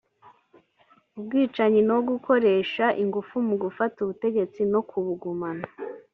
[1.17, 5.65] ubwicanyi no gukoresha ingufu mu gufata ubutegetsi no kubugumana